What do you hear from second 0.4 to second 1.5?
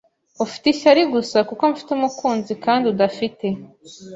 Ufite ishyari gusa